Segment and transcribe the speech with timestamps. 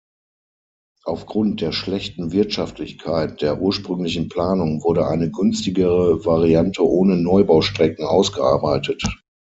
[1.03, 9.03] Aufgrund der schlechten Wirtschaftlichkeit der ursprünglichen Planung wurde eine günstigere Variante ohne Neubaustrecken ausgearbeitet.